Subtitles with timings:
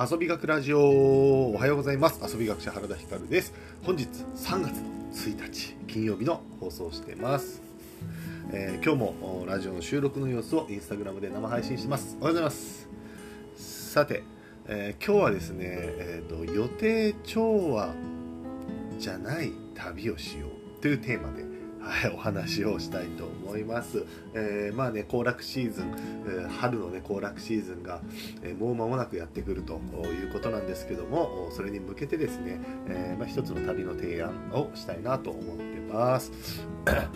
[0.00, 2.20] 遊び学ラジオおはようございます。
[2.22, 3.52] 遊び学者原田光です。
[3.82, 4.04] 本日
[4.36, 7.60] 3月の1日金曜日の放送してます、
[8.52, 12.16] えー今日もラジオの収録の様子をインスタグラムで生配信してます。
[12.20, 12.88] おはようございます。
[13.56, 14.22] さて、
[14.68, 17.92] えー今日はですね、えー、と予定調和
[19.00, 21.42] じゃない旅をしようというテーマで
[21.80, 24.04] はい、お話をしたいと思います。
[24.34, 25.94] えーまあね、行楽シーズン、
[26.26, 28.00] えー春のね、行楽シーズンが、
[28.42, 36.32] えーもう間もなくやってくるということなんですけども、それに向けてですね、えまあ、一つの旅の提案をしたいなと思ってます。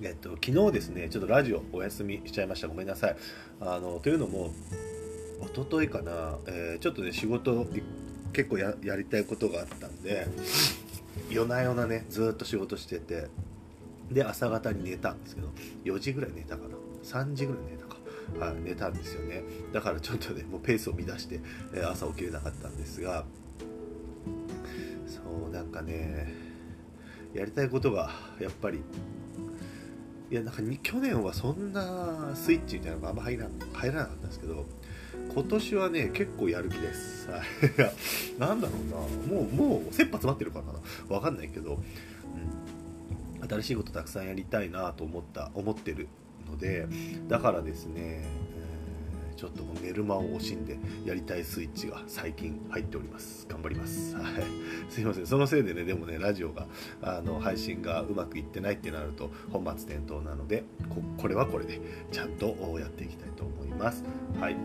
[0.00, 2.68] えっと、昨日ですね、ちょっとラジオお休みしちゃいました。
[2.68, 3.16] ごめんなさい。
[3.60, 4.52] あのというのも、
[5.42, 7.66] 一昨日かな、えちょっとね、仕事、
[8.32, 10.26] 結構やりたいことがあったんで、
[11.30, 13.26] 夜な夜なねずっと仕事してて
[14.10, 15.48] で朝方に寝たんですけど
[15.84, 16.74] 4時ぐらい寝たかな。
[17.04, 17.96] 3時ぐらい寝たか、
[18.44, 19.42] はい、寝たんですよね。
[19.72, 21.40] だからちょっとねもうペースを乱して、
[21.74, 23.24] え朝起きれなかったんですが
[25.06, 26.32] そうなんかね
[27.34, 28.82] やりたいことがやっぱり
[30.30, 34.66] いやなんか去年はそんなスイッチみたいなのがあんま入ら入らなかったんですけど
[35.32, 37.30] 今年はね結構やる気です。
[37.30, 37.92] はいいや
[38.38, 38.96] なんだろうな。
[39.34, 41.14] もうもう切羽詰まってるからかな。
[41.14, 41.78] わかんないけど、
[43.40, 46.08] うん、新しいことたくさんやりたいなと思った思ってる
[46.50, 46.86] ので
[47.28, 48.24] だからですね、
[49.38, 53.46] ちょっともう寝る間を惜しんでやりたいスイッチが最近入っております。
[53.48, 54.16] 頑張ります。
[54.16, 54.24] はい。
[54.90, 55.26] すいません。
[55.28, 56.66] そのせいでねでもねラジオが
[57.00, 62.46] あの配信がうまくいってないってなると本末転倒なのでここれはこれでちゃんと
[62.80, 64.02] やっていきたいと思います。
[64.40, 64.56] はい。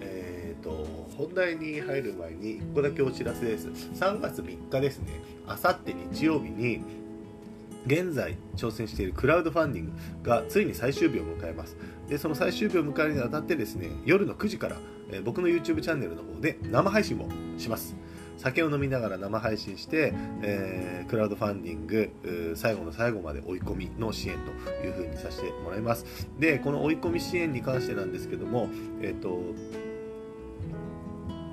[0.00, 0.86] えー、と
[1.18, 3.68] 本題に入る前に1個だけお知らせです。
[3.68, 5.20] 3月3日ですね。
[5.46, 6.80] あさって日曜日に
[7.86, 9.92] 現在挑戦しているクラウドファンディン
[10.22, 11.76] グがついに最終日を迎えます。
[12.08, 14.76] でその最終日を迎えるにあたってですね夜の9時から、
[15.10, 17.28] え僕の YouTube チャンネルの方で生配信も
[17.58, 17.96] します。
[18.38, 20.12] 酒を飲みながら生配信して、
[20.42, 26.28] えークラウドファンディング最後の最後まで追い込みの支援というふうにさせてもらいます。
[26.40, 28.68] でこの追い込み支援に関してなんですけども
[29.00, 29.40] えっ、と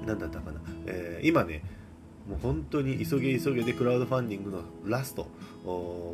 [0.07, 1.61] 何だったかな、えー今ね
[2.27, 5.27] もう本当に急げ急げでクラウドファンディングのラスト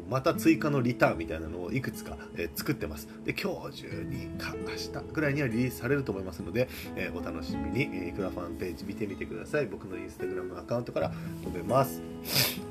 [0.10, 3.08] また追加のリターンみたいなのをいくつか、えー作ってます。
[3.26, 9.66] で今日中にか明日ぐらいにはリリースされると思いますので、えーお楽しみに、えークラファンページ見てみてください。
[9.66, 11.12] 僕のインスタグラムアカウントから
[11.44, 12.02] 飛べます。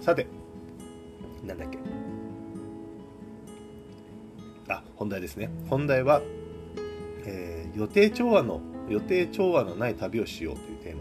[0.00, 0.27] さて
[1.44, 1.78] なんだっけ。
[4.69, 5.50] あ本題ですね。
[5.69, 6.22] 本題は、
[7.25, 10.97] えー予定調和の予定調和のない旅をしようというテー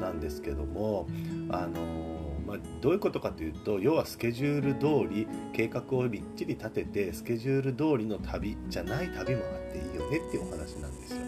[0.00, 1.06] なんですけども
[1.50, 2.11] あのー
[2.52, 11.20] まあ、どういうことかというと要はスケジュール通り計画をびっちり立ててスケジュール通りの旅じゃない旅もあっていいよねっていうお話なんですよ。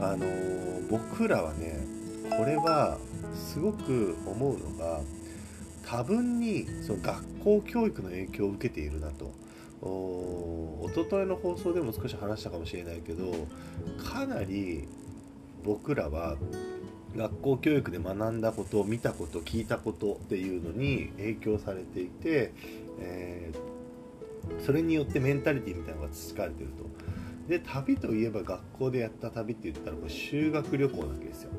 [0.00, 1.86] あのー僕らはね
[2.36, 2.98] これは
[3.34, 5.00] すごく思うのが
[5.86, 9.32] 多分にその学校教育の影響を受けているなと。
[9.82, 13.46] お一昨日の放送でも少し話したかもしれないけど
[14.02, 14.88] かなり
[15.62, 16.36] 僕らは
[17.16, 22.52] 学校教育で学んだこと見たこと聞いたことっていうのに影響されていて、
[23.00, 23.74] えー
[24.60, 26.84] それによってメンタリティみたいなのが培われてると。
[27.48, 31.50] で旅といえば学校でやった旅って言ったらこれ修学旅行なわけですよ。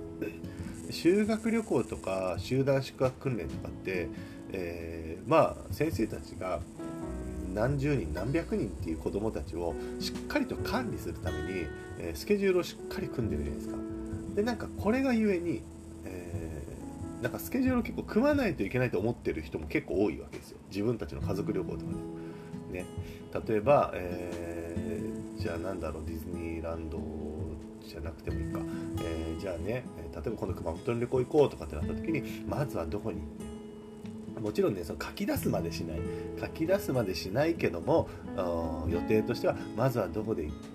[0.91, 4.07] 修学旅行とか集団宿泊訓練とかって、
[4.51, 6.59] えーまあ先生たちが
[7.55, 11.65] 何十人何百人っていう子どもたちをしっかりと管理するために、
[11.97, 13.94] えースケジュールをしっかり組んでるじゃないですか。
[14.35, 15.61] でなんかこれがゆえに、
[16.05, 16.75] えー
[17.23, 20.57] なんかスケジュールを結構組まないといけないと思ってる人も結構多いわけですよ。
[20.69, 21.83] 自分たちの家族旅行とか
[22.71, 22.85] でね。
[23.47, 26.03] 例えば、えーじゃあなんだろう。
[26.05, 26.99] ディズニーランド
[27.87, 28.59] じゃなくてもいいか、
[29.01, 33.27] えーじゃあね例えば今度熊本に旅行行こうとかってなった時にまずはどこに行っ
[34.35, 34.41] て。
[34.41, 35.99] もちろんねその書き出すまでしない。
[36.39, 38.07] 書き出すまでしないけども
[38.87, 40.74] 予定としてはまずはどこで行って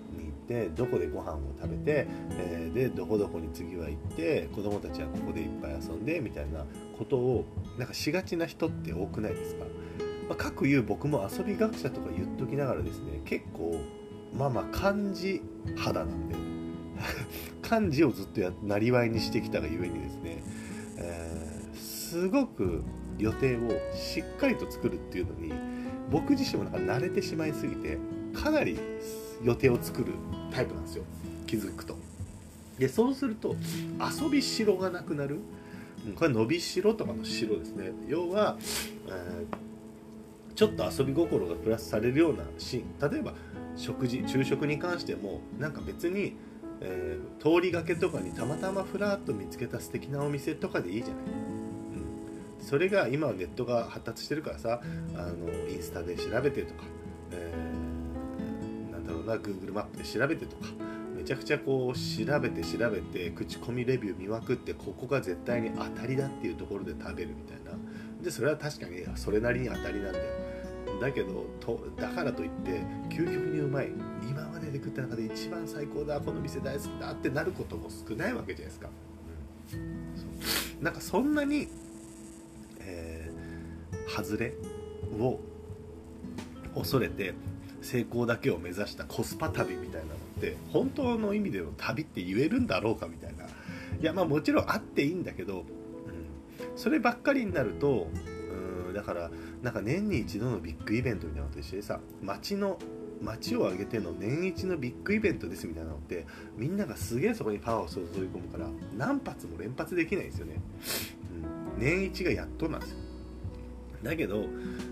[0.76, 6.64] どこでご飯を食べて、えーでどこどこに次は行って子供たちはここでいっぱい遊んでみたいな
[6.96, 7.44] ことを
[7.78, 9.64] なんかしがちな人って多くないですか、
[10.28, 13.80] まあ、各言う僕も遊び学者とか言っときながらですね結構
[14.32, 15.42] まあまあ漢字
[15.76, 16.36] 肌なんで
[17.62, 20.44] 漢字をずっとやなりわいにしてきたがゆえにですね、
[20.98, 21.50] えー
[22.10, 22.82] すごく
[23.18, 25.52] 予定をしっかりと作るっていうのに
[26.10, 27.98] 僕自身もなんか慣れてしまいすぎて
[28.34, 28.76] かなり
[29.44, 30.14] 予定を作る
[30.50, 31.04] タイプなんですよ。
[31.46, 31.96] 気づくと。
[32.78, 33.56] でそうすると
[34.22, 35.36] 遊びしろがなくなる。
[35.36, 37.92] うんこれ伸びしろとかのしろですね。
[38.08, 38.56] 要は、
[39.06, 39.70] えー
[40.56, 43.10] ちょっと遊び心がプラスされるようなシーン。
[43.10, 43.32] 例えば
[43.76, 46.34] 食事昼食に関してもなんか別に
[46.80, 54.80] えー、通りがけとかにたまたまふらっと見つけた素敵なお店とかでいいじゃない、うん、それが今はネットが発達してるからさ
[55.14, 56.84] あのインスタで調べてとか、
[57.32, 60.66] えー、なんだろうな Google マップで調べてとか
[61.16, 67.78] めちゃくちゃこう調べて調べて口コミレビュー見まくってここが絶対に当たりだっていうところで食べるみたいな。
[68.22, 70.24] でそれは確かにそれなりに当たりなんだよ。
[71.00, 73.88] だけどとだからといって究極にうまい
[74.28, 78.88] 今までで食った中で一番最高だこの店大好きだってなることも少ないわけじゃないですか、
[79.72, 79.76] う
[80.82, 81.68] ん、なんかそんなに、
[82.80, 84.52] えー、外れ
[85.18, 85.40] を
[86.74, 87.34] 恐れて
[87.82, 93.44] 成功だけを目指したコスパ旅みたいなのって本当の意味での旅って言えるんだろうかみたいな。
[94.00, 95.64] いやまあもちろんあっていいんだけど、うん、
[96.76, 98.08] そればっかりになると
[98.86, 99.30] うんだから
[99.62, 102.78] なんか年に一度のビッグイベントみたいなのと一緒でさ街の
[103.20, 108.66] 街を挙げての年一のビッグイベントですみたいなのってみんながすげえそこにパワーを注ぎ込むから
[108.96, 110.54] 何発も連発できないんですよね、
[111.76, 113.09] うん、年一がやっとなんですよ。
[114.02, 114.46] だけど、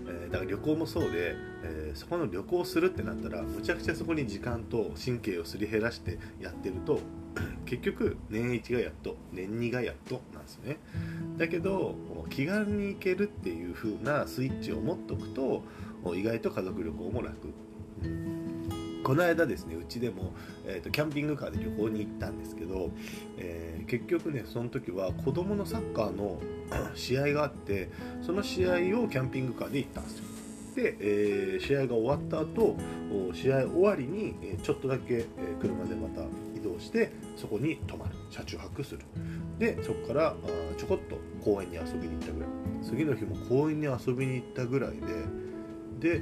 [0.07, 6.99] えー、だから旅行もそうで、えー、そこの旅行するってなったらむちゃくちゃそこに時間と神経をすり減らしてやってると
[7.65, 10.77] 結局年1がやっと年2がやっとなんですね。
[11.37, 11.95] だけど
[12.29, 15.63] 気軽に行けるっていう風なスイッチを持っとくと
[16.15, 17.49] 意外と家族旅行も楽、
[18.03, 18.38] うん、
[19.09, 20.33] この間ですねうちでも、
[20.67, 22.91] えーと、キャンピングカーで旅行に行ったんですけど、
[23.39, 26.39] えー、結局ねその時は子供のサッカーの
[26.93, 27.89] 試合があって
[28.21, 30.25] その試合をキャンピングカーで行ったんですよ。
[30.75, 32.75] で、えー、試合が終わった後
[33.33, 35.25] 試合終わりにちょっとだけ、
[35.59, 36.21] 車でまた
[36.55, 38.11] 移動してそこに泊まる。
[38.29, 38.99] 車中泊する。
[39.57, 40.35] でそこから
[40.77, 42.49] ちょこっと公園に遊びに行ったぐらい。
[42.83, 44.91] 次の日も公園に遊びに行ったぐらい
[45.99, 46.21] でで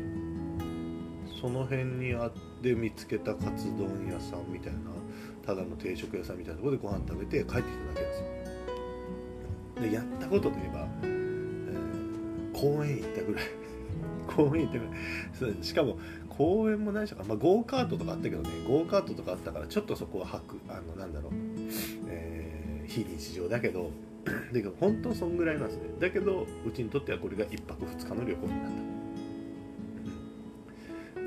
[1.40, 2.32] その辺にあっ
[2.62, 4.80] て見つけたカツ丼屋さんみたいな
[5.46, 7.62] ただの定食屋さんみたいなところでご飯食べて帰ってきただ
[7.96, 8.20] けです。
[8.20, 8.28] よ
[9.82, 13.44] でやったことといえば、えー、公園行ったぐらい
[14.28, 16.00] 公園行ったぐらいしかも
[16.30, 18.50] 公園もないしか、まあ、ゴーカートとかあったけどね。
[18.68, 21.32] ゴーカートとかあったからちょっとそこは吐くあのなんだろう、
[22.08, 23.92] えー、非日常だけど
[24.26, 25.84] だけど本当そんぐらいなんですね。
[26.00, 29.07] だけどうちにとってはこれが1泊2日の旅行になった、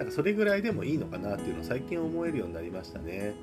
[0.00, 3.34] なんかそれぐらいでもいいのかなっていうのを最近思えるようになりましたね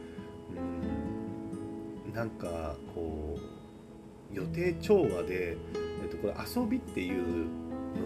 [2.07, 3.37] うんなんかこ
[4.33, 5.55] う予定調和で、え
[6.07, 7.45] っと、これ遊びっていう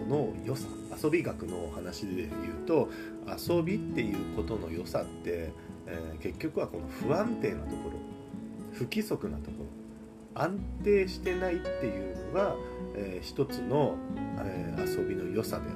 [0.06, 0.68] のの良さ
[1.02, 2.90] 遊び学の話で言うと
[3.26, 5.50] 遊びっていうことの良さって、
[5.86, 7.92] えー、結局はこの不安定なところ
[8.74, 9.64] 不規則なとこ
[10.34, 12.54] ろ安定してないっていうのが、
[12.96, 13.96] えー、一つの、
[14.44, 15.68] えー、遊びの良さであ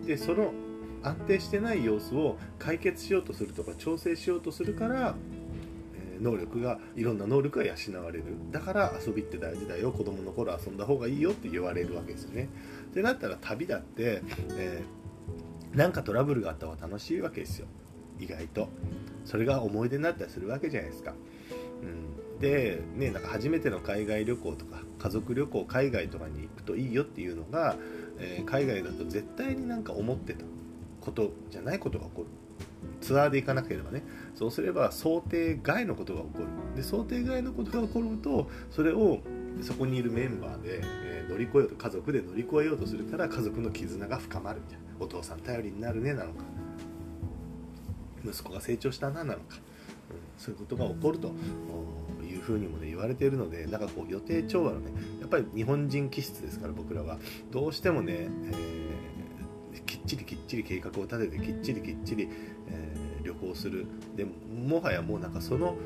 [0.00, 0.06] る。
[0.06, 0.52] でその
[1.02, 5.14] 安定してない様子を解決しようとするとか調整しようとするから
[6.20, 7.72] 能力がいろんな能力が養
[8.02, 8.24] われる。
[8.52, 9.90] だから遊びって大事だよ。
[9.90, 12.48] 子供の頃遊んだ方がいいよって言われるわけですよね。
[12.90, 14.22] ってなったら旅だって、
[14.56, 17.66] えー、なんかトラブルがあった方が楽しいわけですよ。
[18.20, 18.68] 意外と。
[19.24, 21.14] それが思い出になったりするわけじゃないですか、
[21.82, 27.76] うん、でねなんか初めての海外旅行とか家族旅行海外とかに行くといいよっていうのが、
[28.18, 30.44] えー、海外だと絶対になんか思ってた。
[31.02, 32.28] ことじゃないことが起こる。
[33.00, 34.02] ツアーで行かなければね。
[34.34, 36.46] そうすれば想定外のことが起こる。
[36.76, 39.20] で想定外のことが起こるとそれを
[39.60, 44.82] そこにいるメンバーで、えー、乗り越えようと家族で乗り越えようとするから家族の絆が深まるみたいな。
[45.00, 46.44] お父さん頼りになるねなのか。
[48.24, 49.60] 息子が成長したななのか、うん、
[50.38, 51.32] そういうことが起こると
[52.24, 57.18] いうふうにもね言われているのでなんかこう予定調和のねやっぱり日本人気質ですから僕らは。
[57.50, 58.81] どうしてもね、えー、
[60.02, 62.28] っちりきっちり計画を立ててきっちりきっちり、
[62.68, 63.86] えー、旅行する。
[64.16, 65.76] でもはやもうなんかその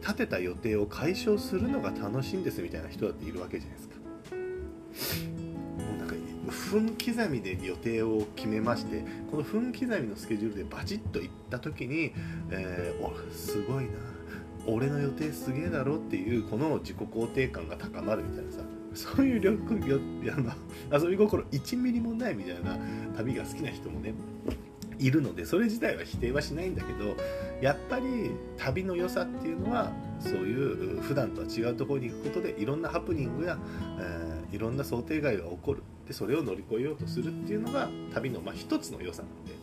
[0.00, 3.96] 立てた予定を解消するのが楽しいんですみたいな人だっているわけじゃないですか。
[5.84, 6.14] もうなんか
[6.70, 12.12] 分刻みで予定を決めましてこの分刻みのスケジュールでバチッと行った時に、
[12.50, 13.90] えー、おすごいな。
[14.66, 18.58] 俺の予定すげえだろっていうこの自己肯定感が高まるみたいなさ
[18.94, 19.58] そういう旅
[20.32, 20.52] あの
[21.00, 22.78] 遊び心1ミリもないみたいな
[23.16, 24.14] 旅が好きな人もね
[24.98, 27.16] いるのでそれ自体は否定はしないんだけど
[27.60, 33.58] やっぱり旅の良さっていうのはそういう普段とは違うところに行くことでいろんなハプニングや、
[33.98, 35.82] えー、いろんな想定外が起こる。
[36.10, 39.54] でそれを乗り越えようとするっていうのが旅のまあ一つの良さなんで、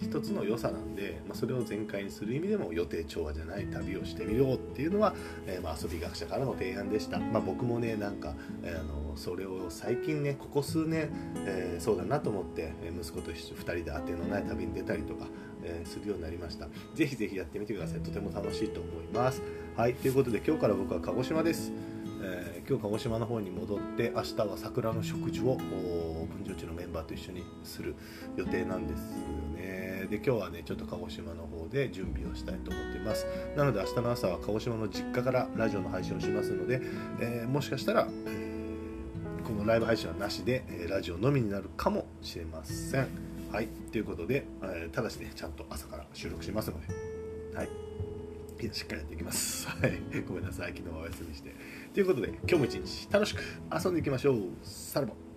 [0.00, 5.16] うん、一つの良さなんで、まあ、それを全開にする意味でも予定調和じゃない旅をしてみようっていうのは、
[5.48, 11.10] えー、まあ遊び学者からの提案でした、まあ、僕もねなんか、えー、あのそれを最近ねここ数年、
[11.44, 15.26] えー、そうだなと思って息子と2人で当てのない旅に出たりとか、
[15.64, 16.68] えー、するようになりました。
[16.94, 18.00] ぜひぜひやってみてください。
[18.00, 19.42] とても楽しいと思います。
[19.76, 19.94] はい。
[19.94, 21.72] ということで今日から僕は鹿児島です。
[22.20, 27.94] えー、今日鹿児島の方に戻って明日は桜の植樹を分譲地のメンバーと一緒にする
[28.36, 29.06] 予定なんですよ
[29.56, 30.06] ね。
[30.10, 33.26] で今日はねちょっと鹿児島の方で準備をしたいと思っています。
[33.56, 36.80] なので明日の朝は鹿児島の実家からラジオの配信をしますので、
[37.20, 43.08] えー、もしかしたら、えー、このライブ配信はなしで、えラジオのみになるかもしれません。
[43.52, 43.68] はい。
[43.92, 46.86] ということで、えただしねちゃんと朝から収録しますので。
[47.54, 47.87] はい。
[48.72, 49.68] しっかりやっていきます。
[49.70, 50.00] はい。
[50.26, 50.72] ごめんなさい。
[50.76, 51.54] 昨日はお休みして。
[51.94, 54.42] ということで、今日も一日楽しく遊んでいきましょう。
[54.62, 55.27] さらば。